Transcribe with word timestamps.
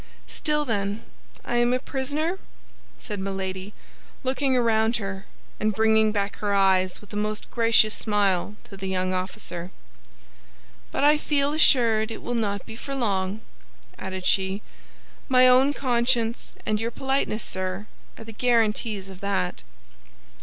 "Still, 0.25 0.65
then, 0.65 1.03
I 1.45 1.57
am 1.57 1.73
a 1.73 1.77
prisoner," 1.79 2.39
said 2.97 3.19
Milady, 3.19 3.71
looking 4.23 4.57
around 4.57 4.97
her, 4.97 5.27
and 5.59 5.75
bringing 5.75 6.11
back 6.11 6.37
her 6.37 6.55
eyes 6.55 7.01
with 7.01 7.13
a 7.13 7.15
most 7.15 7.51
gracious 7.51 7.93
smile 7.93 8.55
to 8.63 8.75
the 8.75 8.87
young 8.87 9.13
officer; 9.13 9.69
"but 10.91 11.03
I 11.03 11.19
feel 11.19 11.53
assured 11.53 12.09
it 12.09 12.23
will 12.23 12.33
not 12.33 12.65
be 12.65 12.75
for 12.75 12.95
long," 12.95 13.41
added 13.99 14.25
she. 14.25 14.63
"My 15.29 15.47
own 15.47 15.71
conscience 15.71 16.55
and 16.65 16.81
your 16.81 16.89
politeness, 16.89 17.43
sir, 17.43 17.85
are 18.17 18.23
the 18.23 18.33
guarantees 18.33 19.07
of 19.07 19.19
that." 19.19 19.61